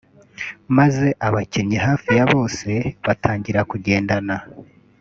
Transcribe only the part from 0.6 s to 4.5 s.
maze abakinnyi hafi ya bose batangira kugendana